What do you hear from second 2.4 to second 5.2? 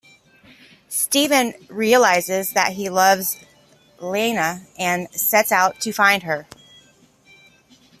that he loves Ileana and